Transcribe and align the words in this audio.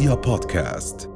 رؤيا 0.00 0.14
بودكاست. 0.14 1.10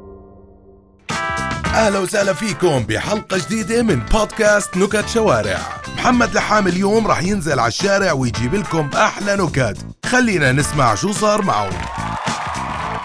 أهلا 1.75 1.99
وسهلا 1.99 2.33
فيكم 2.33 2.79
بحلقة 2.79 3.39
جديدة 3.47 3.83
من 3.83 4.01
بودكاست 4.13 4.77
نكت 4.77 5.09
شوارع. 5.09 5.59
محمد 5.97 6.35
لحام 6.35 6.67
اليوم 6.67 7.07
راح 7.07 7.23
ينزل 7.23 7.59
على 7.59 7.69
الشارع 7.69 8.13
ويجيب 8.13 8.55
لكم 8.55 8.91
أحلى 8.95 9.37
نكت. 9.37 9.77
خلينا 10.07 10.53
نسمع 10.53 10.95
شو 10.95 11.13
صار 11.13 11.43
معه 11.43 11.71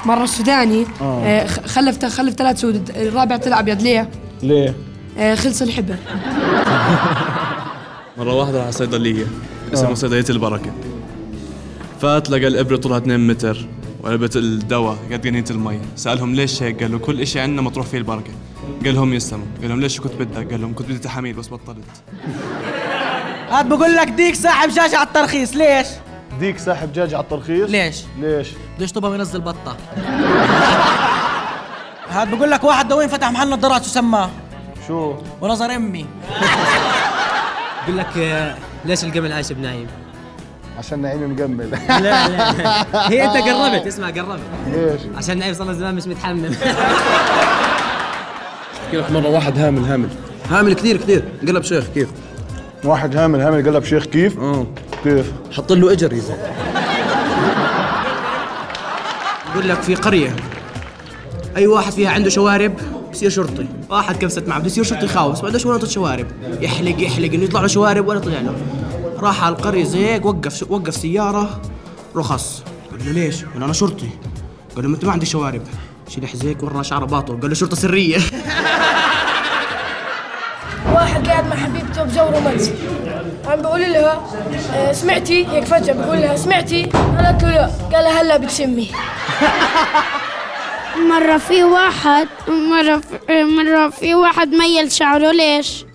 مرة 0.06 0.24
السوداني 0.24 0.86
آه. 1.02 1.48
خلف 1.48 2.06
خلف 2.06 2.36
ثلاث 2.36 2.60
سود 2.60 2.90
الرابع 2.96 3.38
طلع 3.38 3.60
أبيض 3.60 3.82
ليه؟ 3.82 4.10
ليه؟ 4.44 4.76
آه 5.18 5.36
خلص 5.36 5.62
الحبر 5.62 5.96
مرة 8.18 8.34
واحدة 8.34 8.64
على 8.64 8.72
صيدلية 8.72 9.26
اسمها 9.74 9.96
صيدلية 9.96 10.26
البركة. 10.30 10.72
فات 12.02 12.30
لقى 12.30 12.48
الإبرة 12.48 12.78
طولها 12.78 12.98
2 12.98 13.28
متر. 13.28 13.68
وعلبة 14.04 14.30
الدواء 14.36 14.98
قد 15.12 15.22
جنينة 15.22 15.46
المي 15.52 15.80
سألهم 15.96 16.36
ليش 16.36 16.64
هيك 16.64 16.84
قالوا 16.84 17.00
كل 17.00 17.22
إشي 17.22 17.40
عندنا 17.40 17.62
مطروح 17.62 17.86
فيه 17.86 17.98
البركة 17.98 18.32
قال 18.86 18.96
لهم 18.96 19.14
يسلموا 19.14 19.46
قال 19.62 19.70
لهم 19.70 19.80
ليش 19.80 20.00
كنت 20.00 20.14
بدك 20.14 20.52
قال 20.52 20.62
لهم 20.62 20.74
كنت 20.76 20.88
بدي 20.88 21.00
تحاميل 21.00 21.34
بس 21.34 21.48
بطلت 21.50 21.86
هاد 23.50 23.70
بقول 23.70 23.96
لك 23.96 24.08
ديك 24.08 24.36
ساحب 24.36 24.70
دجاج 24.70 24.96
على 24.96 25.08
الترخيص 25.08 25.56
ليش؟ 25.56 25.88
ديك 26.40 26.58
ساحب 26.58 26.92
دجاج 26.92 27.14
على 27.14 27.24
الترخيص 27.24 27.70
ليش؟ 27.70 27.98
ليش؟ 28.20 28.48
ليش 28.80 28.92
طبعا 28.92 29.16
ينزل 29.16 29.42
بطة؟ 29.42 29.78
هاد 32.10 32.36
بقول 32.36 32.52
لك 32.52 32.64
واحد 32.64 32.88
دوين 32.88 33.08
فتح 33.08 33.32
محل 33.32 33.50
نظارات 33.50 33.84
شو 33.84 33.90
سماه؟ 33.90 34.30
شو؟ 34.88 35.16
ونظر 35.42 35.76
أمي 35.76 36.06
بقول 37.84 37.98
لك 37.98 38.18
آه، 38.18 38.56
ليش 38.86 39.04
القمل 39.04 39.34
عايش 39.34 39.52
بنايم؟ 39.52 39.88
عشان 40.80 41.02
نعيم 41.02 41.32
مجمل 41.32 41.70
لا 41.90 42.00
لا 42.00 42.52
هي 43.12 43.26
انت 43.26 43.38
قربت 43.38 43.88
اسمع 43.88 44.08
قربت. 44.10 44.40
ليش؟ 44.68 45.02
عشان 45.18 45.38
نعيم 45.38 45.54
صار 45.54 45.68
له 45.68 45.74
زمان 45.74 45.96
مش 45.96 46.08
متحمل. 46.08 46.56
كيف 48.92 49.12
مرة 49.12 49.28
واحد 49.30 49.58
هامل 49.60 49.84
هامل. 49.86 50.10
هامل 50.50 50.74
كثير 50.74 50.98
كثير. 50.98 51.24
قلب 51.48 51.64
شيخ 51.64 51.84
كيف؟ 51.94 52.10
واحد 52.84 53.18
هامل 53.18 53.42
هامل 53.42 53.68
قلب 53.68 53.84
شيخ 53.84 54.06
كيف؟ 54.06 54.40
آه. 54.40 54.68
كيف؟ 55.04 55.32
حط 55.52 55.72
له 55.72 55.92
إجر 55.92 56.14
يا 56.14 56.22
بقول 59.54 59.70
لك 59.70 59.82
في 59.82 59.96
قرية 59.96 60.36
أي 61.58 61.68
واحد 61.68 61.92
فيها 61.92 62.10
عنده 62.10 62.30
شوارب 62.30 62.74
بصير 63.12 63.30
شرطي 63.30 63.66
واحد 63.90 64.16
كبست 64.18 64.48
معه 64.48 64.60
بده 64.60 64.68
يصير 64.68 64.84
شرطي 64.84 65.08
خاوس 65.08 65.40
ما 65.42 65.46
عندوش 65.46 65.66
ولا 65.66 65.86
شوارب. 65.86 66.26
يحلق 66.62 67.02
يحلق 67.04 67.34
إنه 67.34 67.44
يطلع 67.44 67.62
له 67.62 67.68
شوارب 67.68 68.08
ولا 68.08 68.20
طلع 68.20 68.40
له. 68.40 68.56
راح 69.20 69.44
على 69.44 69.56
القرية 69.56 69.84
زيك 69.84 70.26
وقف 70.26 70.72
وقف 70.72 70.96
سيارة 70.96 71.62
رخص 72.16 72.64
قال 72.92 73.06
له 73.06 73.12
ليش؟ 73.12 73.44
قال 73.46 73.60
له 73.60 73.66
أنا 73.66 73.74
شرطي. 73.74 74.10
قال 74.76 74.84
له 74.84 74.90
ما 74.90 74.96
أنت 74.96 75.06
ما 75.06 75.12
عندك 75.12 75.28
شوارب. 75.28 75.62
شيل 76.10 76.28
حزيك 76.28 76.64
وراه 76.64 76.82
شعره 76.82 77.06
باطل 77.06 77.40
قال 77.40 77.50
له 77.50 77.56
شرطة 77.56 77.76
سرية. 77.76 78.18
واحد 80.94 81.28
قاعد 81.28 81.48
مع 81.48 81.56
حبيبته 81.56 82.04
بجو 82.04 82.24
رومانسي. 82.26 82.74
عم 83.48 83.62
بقول 83.62 83.82
لها 83.82 84.24
آه، 84.74 84.92
سمعتي؟ 84.92 85.48
هيك 85.48 85.64
فجأة 85.66 85.94
بقول 85.94 86.18
لها 86.18 86.36
سمعتي؟ 86.36 86.84
قالت 86.84 87.44
له 87.44 87.50
لا. 87.52 87.66
قال 87.94 88.04
لها 88.04 88.22
هلا 88.22 88.38
بتشمي 88.38 88.92
مرة 91.10 91.38
في 91.38 91.64
واحد 91.64 92.28
مرة 92.50 93.02
في 93.28 93.44
مرة 93.44 93.90
في 93.90 94.16
واحد 94.16 94.48
ميل 94.48 94.92
شعره 94.92 95.32
ليش؟ 95.32 95.86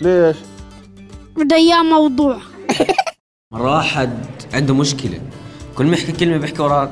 ليش؟ 0.00 0.36
بده 1.36 1.56
اياه 1.56 1.82
موضوع. 1.82 2.38
مرة 3.52 3.76
واحد 3.76 4.10
عنده 4.54 4.74
مشكلة. 4.74 5.20
كل 5.74 5.86
ما 5.86 5.96
يحكي 5.96 6.12
كلمة 6.12 6.36
بيحكي 6.36 6.62
وراك 6.62 6.90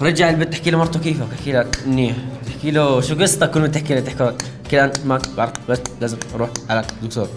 فرجع 0.00 0.30
البنت 0.30 0.52
تحكي 0.52 0.70
له 0.70 0.78
مرته 0.78 1.00
كيفك 1.00 1.26
بحكي 1.32 1.52
لك 1.52 1.78
منيح. 1.86 2.16
تحكي 2.46 2.70
له 2.70 3.00
شو 3.00 3.14
قصتك؟ 3.14 3.50
كل 3.50 3.60
ما 3.60 3.66
تحكي 3.66 3.94
له 3.94 4.00
تحكي 4.00 4.24
لك 4.24 4.42
تحكي 4.64 4.76
له 4.76 4.92
ما 5.04 5.20
بعرف 5.36 5.52
بس 5.68 5.80
لازم 6.00 6.16
أروح 6.34 6.50
على 6.70 6.84
الدكتور. 7.02 7.28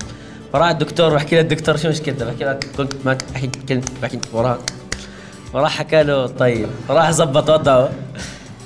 فراح 0.53 0.69
الدكتور 0.69 1.13
وحكي 1.13 1.35
له 1.35 1.41
الدكتور 1.41 1.77
شو 1.77 1.89
مشكلتك 1.89 2.23
بحكي 2.23 2.43
لك 2.43 2.67
كنت 2.77 2.93
ما 3.05 3.17
أحكي 3.35 3.47
كلمة 3.47 3.83
بحكي 4.01 4.19
وراك 4.33 4.59
فراح 5.53 5.77
حكى 5.77 6.03
له 6.03 6.27
طيب. 6.27 6.69
راح 6.89 7.11
زبط 7.11 7.49
وضعه. 7.49 7.89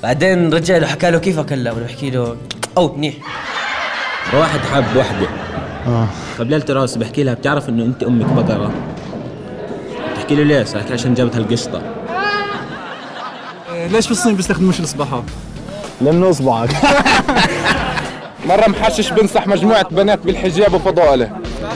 بعدين 0.03 0.53
رجع 0.53 0.77
له 0.77 0.87
حكى 0.87 1.11
له 1.11 1.19
كيفك 1.19 1.53
هلا؟ 1.53 1.73
بحكي 1.73 2.09
له 2.09 2.37
أو 2.77 2.95
منيح. 2.95 3.15
واحد 4.33 4.59
حب 4.59 4.95
وحدة. 4.97 5.27
آه. 5.87 6.07
فبليلة 6.37 6.65
راس 6.69 6.97
بحكي 6.97 7.23
لها 7.23 7.33
بتعرف 7.33 7.69
إنه 7.69 7.83
أنت 7.83 8.03
أمك 8.03 8.25
بقرة؟ 8.25 8.71
بتحكي 10.13 10.35
له 10.35 10.43
ليش؟ 10.43 10.73
قالت 10.73 10.87
لي 10.87 10.93
عشان 10.93 11.13
جابت 11.13 11.35
هالقشطة. 11.35 11.81
ليش 13.91 14.05
في 14.05 14.11
الصين 14.11 14.35
بيستخدموش 14.35 14.79
الإصبعات؟ 14.79 15.23
لأنه 16.01 16.29
إصبعك. 16.29 16.69
مرة 18.49 18.67
محشش 18.67 19.11
بنصح 19.11 19.47
مجموعة 19.47 19.87
بنات 19.91 20.19
بالحجاب 20.25 20.73
وفضائله 20.73 21.29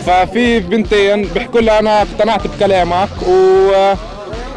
ففي 0.06 0.60
بنتين 0.60 1.26
بيحكوا 1.26 1.62
لها 1.62 1.80
أنا 1.80 2.02
اقتنعت 2.02 2.48
بكلامك 2.48 3.10
و 3.28 3.72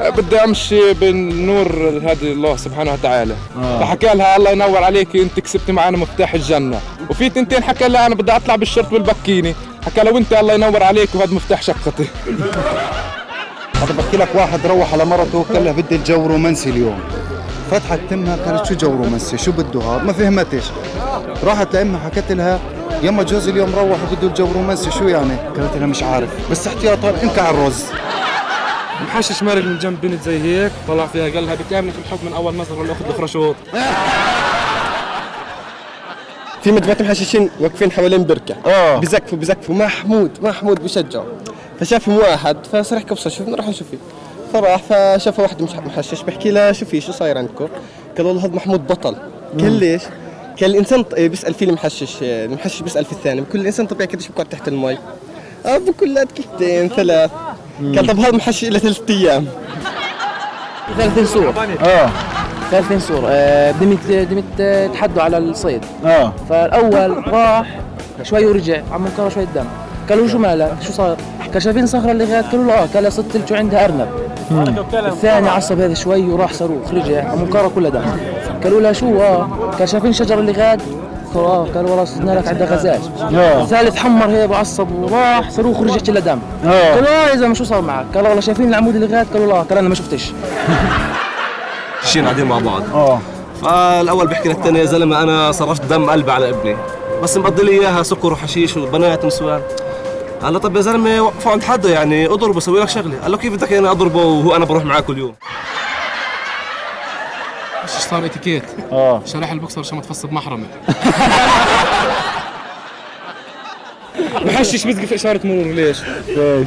بدي 0.01 0.45
امشي 0.45 0.93
بالنور 0.93 2.01
هذا 2.03 2.23
الله 2.23 2.57
سبحانه 2.57 2.93
وتعالى. 2.93 3.35
آه. 3.59 3.81
فحكى 3.81 4.07
لها 4.07 4.37
الله 4.37 4.51
ينور 4.51 4.85
عليك 4.85 5.17
انت 5.17 5.41
كسبتي 5.41 5.73
معنا 5.73 5.97
مفتاح 5.97 6.35
الجنة. 6.35 6.81
وفي 7.11 7.29
تنتين 7.29 7.65
حكى 7.65 7.89
لها 7.89 8.07
أنا 8.07 8.15
بدي 8.15 8.33
اطلع 8.33 8.57
بالشورت 8.57 8.93
والبكيني. 8.93 9.55
حكى 9.87 10.01
لها 10.01 10.13
وانت 10.13 10.33
الله 10.33 10.55
ينور 10.55 10.83
عليك 10.83 11.15
وهذا 11.15 11.35
مفتاح 11.35 11.63
شقتي. 11.63 12.09
هذا 13.83 13.95
بحكي 13.99 14.17
لك 14.17 14.29
واحد 14.35 14.67
روح 14.67 14.93
على 14.93 15.05
مرته 15.05 15.39
وقال 15.39 15.65
لها 15.65 15.73
بدي 15.73 15.97
الجو 15.97 16.27
رومانسي 16.27 16.71
اليوم. 16.71 17.01
فتحت 17.71 18.01
تمها 18.11 18.37
قالت 18.37 18.67
شو 18.67 18.75
جو 18.75 18.91
رومانسي؟ 18.91 19.39
شو 19.39 19.53
بده 19.53 19.81
هذا؟ 19.81 20.03
ما 20.03 20.13
فهمتش. 20.13 20.65
راحت 21.45 21.75
لأمها 21.75 22.01
حكت 22.01 22.33
لها 22.33 22.61
يما 23.03 23.23
جوزي 23.23 23.51
اليوم 23.51 23.75
روح 23.75 23.99
وبده 24.03 24.29
الجو 24.29 24.53
رومانسي 24.53 24.91
شو 24.91 25.09
يعني؟ 25.09 25.37
قالت 25.57 25.77
لها 25.77 25.87
مش 25.87 26.03
عارف. 26.03 26.51
بس 26.51 26.67
احتياطا 26.67 27.15
انت 27.23 27.39
على 27.39 27.51
الرز. 27.51 27.85
محشش 29.05 29.43
مارق 29.43 29.65
من 29.65 29.79
جنب 29.79 30.01
بنت 30.01 30.23
زي 30.23 30.39
هيك 30.43 30.73
طلع 30.89 31.07
فيها 31.07 31.29
قال 31.35 31.47
لها 31.47 31.55
بتامني 31.55 31.93
في 31.93 31.99
الحب 31.99 32.19
من 32.25 32.33
أول 32.33 32.55
نظره 32.57 32.79
ولا 32.79 32.93
اخذ 32.93 33.11
أخرى 33.11 33.29
شوط 33.29 33.57
في 36.63 36.73
مجموعة 36.73 36.97
محششين 37.01 37.51
واقفين 37.61 37.93
حوالين 37.93 38.25
بركة. 38.27 38.57
آه. 38.67 38.97
بزقفوا 39.01 39.39
بزقفوا 39.39 39.75
محمود 39.75 40.31
محمود 40.43 40.85
بشجعه. 40.85 41.25
فشافهم 41.81 42.17
واحد 42.17 42.67
فصار 42.73 42.99
يحكي 42.99 43.15
بصوت 43.15 43.33
شوف 43.33 43.49
نروح 43.49 43.69
نشوف 43.69 43.89
فيه. 43.91 43.97
فراح 44.53 44.83
فشافه 44.83 45.43
واحد 45.43 45.63
مش 45.63 45.71
محشش 45.73 46.23
بحكي 46.23 46.51
له 46.51 46.73
شو 46.73 46.87
في 46.87 47.01
شو 47.01 47.13
صاير 47.13 47.39
عندكم؟ 47.39 47.69
قال 48.17 48.27
والله 48.27 48.45
هذا 48.45 48.55
محمود 48.55 48.87
بطل. 48.87 49.17
قال 49.61 49.73
ليش؟ 49.73 50.03
قال 50.61 50.71
الإنسان 50.71 51.03
ط- 51.03 51.15
بيسأل 51.15 51.55
فيه 51.55 51.67
المحشش 51.67 52.17
المحشش 52.23 52.81
بيسأل 52.83 53.05
في 53.05 53.13
الثاني 53.13 53.41
بكل 53.41 53.61
الإنسان 53.61 53.87
طبيعي 53.87 54.09
قديش 54.11 54.29
بقعد 54.29 54.47
تحت 54.49 54.69
المي؟ 54.69 54.99
آه 55.67 55.79
بكل 55.79 56.15
دقيقتين 56.15 56.89
ثلاث. 56.89 57.31
قال 57.81 58.07
طب 58.07 58.19
هذا 58.19 58.31
محشش 58.37 58.65
له 58.65 58.79
ثلاث 58.79 59.01
أيام. 59.11 59.47
30 60.99 61.27
صور 61.27 61.55
آه. 61.83 62.11
30 62.71 62.99
صور 63.01 63.23
آه، 63.27 63.71
دمت 63.71 64.11
دمت 64.11 64.45
آه، 64.61 64.87
تحدوا 64.87 65.23
على 65.23 65.39
الصيد. 65.39 65.85
آه. 66.05 66.33
فالأول 66.49 67.29
راح 67.29 67.79
شوي 68.23 68.47
ورجع 68.47 68.81
عم 68.93 69.03
منكره 69.03 69.29
شوي 69.29 69.47
دم 69.55 69.65
قالوا 70.09 70.29
شو 70.29 70.39
مالك 70.39 70.73
شو 70.87 70.93
صار؟ 70.93 71.17
قال 71.53 71.63
شايفين 71.63 71.87
صخرة 71.87 72.11
اللي 72.13 72.25
غاد 72.25 72.45
قالوا 72.45 72.65
له 72.65 72.73
آه 72.73 72.87
قال 72.95 73.13
صرت 73.13 73.51
له 73.51 73.59
عندها؟ 73.59 73.85
أرنب. 73.85 74.09
الثاني 75.07 75.49
عصب 75.49 75.81
هذا 75.81 75.95
شوي 75.95 76.23
وراح 76.23 76.53
صاروخ 76.53 76.91
رجع. 76.95 77.31
عم 77.31 77.39
منكره 77.39 77.73
كلها 77.75 77.91
دم. 77.91 78.03
قالوا 78.65 78.81
له 78.81 78.93
شو؟ 78.93 79.21
آه. 79.21 79.43
قال 79.79 79.89
شايفين 79.89 80.11
الشجره 80.11 80.41
اللي 80.41 80.53
غاد 80.53 80.83
قالوا 81.35 81.91
والله 81.91 82.05
صرنا 82.05 82.31
لك 82.31 82.49
عندها 82.49 82.77
غزال. 82.77 83.01
آه. 83.37 83.63
الثالث 83.63 83.97
حمر 83.97 84.27
هيك 84.31 84.51
وعصب 84.51 84.93
وراح 84.93 85.51
صاروخ 85.51 85.81
ورجع 85.81 85.97
كله 85.97 86.21
دم. 86.21 86.39
قالوا 86.65 87.09
آه 87.09 87.29
يا 87.31 87.37
زلمة 87.37 87.55
شو 87.55 87.65
صار 87.65 87.81
معك؟ 87.81 88.07
قالوا 88.15 88.29
والله 88.29 88.41
شايفين 88.41 88.69
العمود 88.69 88.95
اللي 88.95 89.17
غاد 89.17 89.27
قالوا 89.33 89.47
لا 89.47 89.63
قال 89.63 89.79
أنا 89.79 89.89
ما 89.89 89.95
شفتش. 89.95 90.33
شين 92.11 92.25
قاعدين 92.25 92.47
مع 92.47 92.59
بعض. 92.59 92.83
آه. 92.95 93.21
فالأول 93.63 94.27
بيحكي 94.27 94.49
للثاني 94.49 94.79
يا 94.79 94.85
زلمة 94.85 95.23
أنا 95.23 95.53
صرفت 95.53 95.85
دم 95.85 96.11
قلبي 96.11 96.33
على 96.33 96.49
ابني. 96.49 96.77
بس 97.23 97.37
مقضي 97.37 97.63
لي 97.63 97.71
إياها 97.73 98.03
سكر 98.03 98.33
وحشيش 98.33 98.77
وبنات 98.77 99.25
ونسوان. 99.25 99.61
قال 100.43 100.53
له 100.53 100.59
طب 100.59 100.77
يا 100.77 100.81
زلمة 100.81 101.21
وقفوا 101.21 101.53
عند 101.53 101.63
حدا 101.63 101.91
يعني 101.91 102.27
اضربه 102.27 102.61
سوي 102.61 102.81
لك 102.81 102.89
شغلة. 102.89 103.15
قال 103.23 103.31
له 103.33 103.39
كيف 103.39 103.53
بدك 103.53 103.73
أنا 103.73 103.91
أضربه 103.91 104.25
وهو 104.25 104.57
أنا 104.57 104.65
بروح 104.65 104.85
معاه 104.85 105.01
كل 105.01 105.19
يوم؟ 105.19 105.35
صار 108.11 108.25
اتيكيت 108.25 108.63
آه 108.93 109.23
شرح 109.27 109.53
البوكسر 109.53 109.81
عشان 109.81 109.97
ما 109.97 110.03
تفصل 110.03 110.29
محرمه 110.35 110.67
محشش 114.47 114.85
بيزقف 114.87 115.13
إشارة 115.13 115.41
مرور 115.45 115.67
ليش؟ 115.75 115.99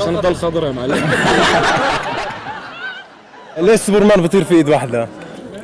عشان 0.01 0.21
تضل 0.21 0.35
خضرا 0.35 0.67
يا 0.67 0.71
معلم 0.71 1.09
ليش 3.57 3.79
سوبرمان 3.79 4.21
بيطير 4.21 4.43
في 4.43 4.55
إيد 4.55 4.69
واحدة؟ 4.69 5.07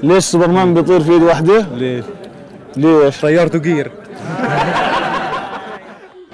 ليش 0.04 0.24
سوبرمان 0.24 0.74
بيطير 0.74 1.04
في 1.04 1.12
إيد 1.12 1.24
واحدة؟ 1.24 1.66
ليش؟ 1.74 2.06
ليش؟ 2.78 3.22
طيارته 3.22 3.60
gear 3.60 3.92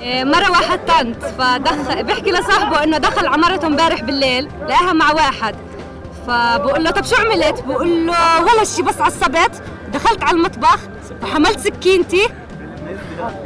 إيه، 0.02 0.24
مرة 0.24 0.52
واحد 0.52 0.80
طنط 0.88 1.24
فدخل 1.26 2.04
بيحكي 2.04 2.32
لصاحبه 2.32 2.84
إنه 2.84 2.98
دخل 2.98 3.28
عمارته 3.28 3.68
امبارح 3.68 4.02
بالليل 4.02 4.48
لقاها 4.70 4.94
مع 4.94 5.12
واحد 5.12 5.56
فبقول 6.28 6.84
له 6.84 6.92
طب 6.92 7.06
شو 7.06 7.16
عملت؟ 7.16 7.64
بقول 7.64 8.08
له 8.08 8.44
ولا 8.44 8.64
شي 8.64 8.82
بس 8.82 9.02
عصبت. 9.02 9.62
دخلت 9.94 10.24
على 10.24 10.38
المطبخ 10.38 10.80
وحملت 11.24 11.60
سكينتي 11.60 12.28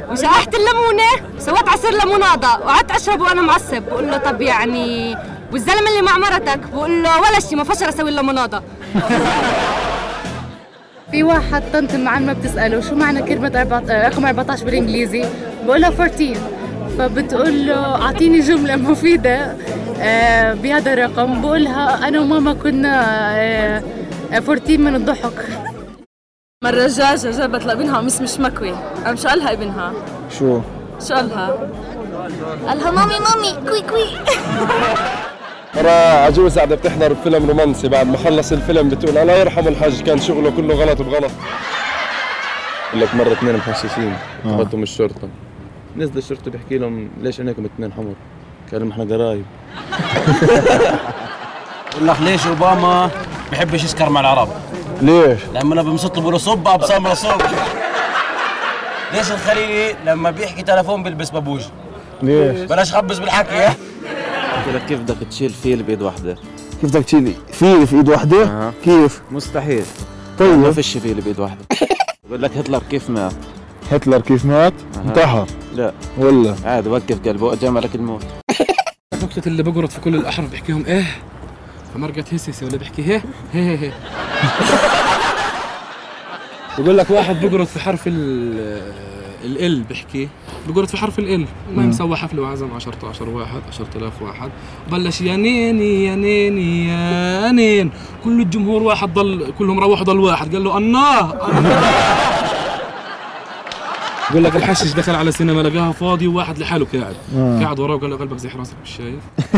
وشقحت 0.09 0.55
الليمونة 0.55 1.39
سويت 1.39 1.69
عصير 1.69 1.91
ليموناضة 1.91 2.47
وقعدت 2.47 2.91
أشرب 2.91 3.21
وأنا 3.21 3.41
معصب. 3.41 3.81
بقول 3.81 4.07
له 4.07 4.17
طب 4.17 4.41
يعني 4.41 5.15
والزلمة 5.51 5.89
اللي 5.89 6.01
مع 6.01 6.17
مرتك؟ 6.17 6.59
بقول 6.73 7.03
له 7.03 7.21
ولا 7.21 7.39
شي 7.39 7.55
ما 7.55 7.63
فشر 7.63 7.89
أسوي 7.89 8.09
الليموناضة 8.09 8.61
في 11.11 11.23
واحد 11.23 11.63
طنط 11.73 11.95
معلمة 11.95 12.33
بتسأله 12.33 12.81
شو 12.81 12.95
معنى 12.95 13.19
آه، 13.19 14.07
رقم 14.07 14.25
14 14.25 14.65
بالإنجليزي؟ 14.65 15.25
بقول 15.65 15.81
لها 15.81 15.89
14 15.89 16.37
فبتقول 16.97 17.67
له 17.67 17.95
أعطيني 18.01 18.39
جملة 18.39 18.75
مفيدة. 18.75 19.55
آه، 20.01 20.53
بهذا 20.53 20.93
الرقم 20.93 21.41
بقولها 21.41 22.07
أنا 22.07 22.19
وماما 22.19 22.53
كنا 22.53 23.03
آه، 23.35 23.83
آه، 24.31 24.37
14 24.37 24.77
من 24.77 24.95
الضحك. 24.95 25.45
مرة 26.63 26.87
دجاجة 26.87 27.31
جابت 27.31 27.65
لابنها 27.65 27.97
قميص 27.97 28.21
مش 28.21 28.39
مكوي. 28.39 28.73
قام 29.05 29.15
شو 29.15 29.27
قالها 29.27 29.51
ابنها؟ 29.53 29.93
شو؟ 30.39 30.61
شو 31.07 31.13
قالها؟ 31.13 31.57
قالها 32.67 32.91
مامي 32.91 33.13
مامي 33.19 33.69
كوي 33.69 33.81
كوي. 33.81 34.05
مرة 35.75 35.89
عجوزة 36.25 36.55
قاعدة 36.55 36.75
بتحضر 36.75 37.15
فيلم 37.15 37.45
رومانسي 37.49 37.87
بعد 37.87 38.07
ما 38.07 38.17
خلص 38.17 38.51
الفيلم 38.51 38.89
بتقول 38.89 39.17
الله 39.17 39.33
يرحم 39.33 39.67
الحاج 39.67 40.01
كان 40.03 40.19
شغله 40.19 40.51
كله 40.51 40.75
غلط 40.75 41.01
بغلط. 41.01 41.31
بقول 42.89 43.01
لك 43.01 43.15
مرة 43.15 43.31
اثنين 43.31 43.55
محششين 43.55 44.13
اخذتهم 44.45 44.83
الشرطة. 44.83 45.29
نزل 45.97 46.17
الشرطة 46.17 46.51
بيحكي 46.51 46.77
لهم 46.77 47.09
ليش 47.21 47.39
عينيكم 47.39 47.65
اثنين 47.65 47.93
حمر؟ 47.93 48.13
قال 48.71 48.81
لهم 48.81 48.91
إحنا 48.91 49.03
قرايب 49.03 49.45
بقول 51.93 52.07
لك 52.07 52.21
ليش 52.21 52.47
أوباما 52.47 53.09
بحبش 53.51 53.83
يسكر 53.83 54.09
مع 54.09 54.19
العرب 54.19 54.49
ليش؟ 55.01 55.39
لما 55.53 55.81
بنصط 55.81 56.19
له 56.19 56.37
صب 56.37 56.67
ابصم 56.67 57.13
صب 57.13 57.41
ليش 59.13 59.31
الخليلي 59.31 59.95
لما 60.05 60.31
بيحكي 60.31 60.63
تلفون 60.63 61.03
بيلبس 61.03 61.29
بابوج 61.29 61.61
ليش؟ 62.21 62.59
بلاش 62.59 62.93
خبز 62.95 63.19
بالحكي 63.19 63.65
قلت 64.65 64.75
لك 64.75 64.85
كيف 64.85 64.99
بدك 64.99 65.27
تشيل 65.29 65.49
فيل 65.49 65.83
بايد 65.83 66.01
واحدة؟ 66.01 66.35
كيف 66.81 66.89
بدك 66.89 67.03
تشيل 67.05 67.33
فيل 67.51 67.87
في 67.87 67.95
إيد 67.95 68.09
واحدة؟ 68.09 68.43
أه. 68.43 68.73
كيف؟ 68.83 69.21
مستحيل 69.31 69.85
طيب. 70.39 70.59
ما 70.59 70.71
فيش 70.71 70.97
فيل 70.97 71.21
بايد 71.21 71.39
واحدة 71.39 71.65
بقول 72.29 72.41
لك 72.41 72.57
هتلر 72.57 72.81
كيف 72.89 73.09
مات؟ 73.09 73.33
هتلر 73.91 74.19
كيف 74.19 74.45
مات؟ 74.45 74.73
انتحر 75.05 75.45
لا. 75.75 75.93
ولا 76.17 76.55
عادي 76.65 76.89
وقف 76.89 77.27
قلبه 77.27 77.53
اجى 77.53 77.69
ملك 77.69 77.95
الموت. 77.95 78.25
نكتة 79.23 79.47
اللي 79.49 79.63
بقرط 79.63 79.91
في 79.91 79.99
كل 80.01 80.15
الأحرف 80.15 80.51
بيحكيهم 80.51 80.85
إيه؟ 80.85 81.05
فمرقت 81.93 82.33
هسسي 82.33 82.65
ولا 82.65 82.77
بيحكي 82.77 83.03
هي؟ 83.03 83.21
هي 83.53 83.77
هي 83.77 83.91
بقول 86.79 86.97
لك 86.97 87.09
واحد 87.11 87.45
بقرط 87.45 87.67
في 87.67 87.79
حرف 87.79 88.01
ال 88.07 88.81
ال 89.45 89.81
بيحكي. 89.83 90.29
بقرط 90.69 90.89
في 90.89 90.97
حرف 90.97 91.19
ال 91.19 91.39
ما 91.39 91.47
مم. 91.83 91.89
مسوى 91.89 92.15
حفلة 92.15 92.41
وعزم 92.41 92.67
10 92.73 93.29
واحد 93.29 93.61
10000 93.69 94.21
واحد. 94.21 94.49
بلش 94.91 95.21
يا 95.21 95.35
نيني 95.35 96.05
يا 96.05 96.15
نيني 96.15 96.87
يا 96.87 97.51
نين. 97.51 97.91
كل 98.23 98.41
الجمهور 98.41 98.83
واحد 98.83 99.13
ضل 99.13 99.53
كلهم 99.59 99.79
روحوا 99.79 100.03
ضل 100.03 100.19
واحد. 100.19 100.53
قال 100.55 100.63
له 100.63 100.77
الله 100.77 101.33
بقول 104.31 104.43
لك 104.43 104.55
الحشش 104.55 104.91
دخل 104.91 105.15
على 105.15 105.31
سينما 105.31 105.61
لقاها 105.61 105.91
فاضي 105.91 106.27
وواحد 106.27 106.57
لحاله 106.57 106.87
قاعد. 106.93 107.15
آه. 107.35 107.59
قاعد 107.63 107.79
وراه 107.79 107.95
وقال 107.95 108.09
له 108.09 108.17
قلبك 108.17 108.37
زي 108.37 108.49
حراسك 108.49 108.73
مش 108.83 108.97
شايف 108.97 109.23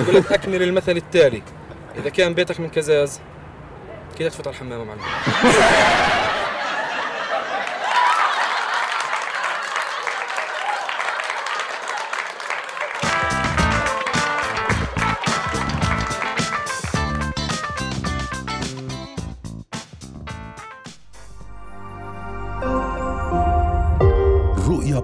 يقول 0.00 0.14
لك 0.14 0.32
أكمل 0.32 0.62
المثل 0.62 0.96
التالي. 0.96 1.42
إذا 1.98 2.10
كان 2.10 2.34
بيتك 2.34 2.60
من 2.60 2.68
كزاز 2.68 3.20
كده 4.18 4.28
تفوت 4.28 4.46
على 4.46 4.54
الحمام 4.56 4.80
يا 4.80 4.84
معلم؟ 4.84 5.00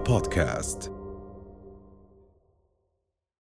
بودكاست 0.07 0.92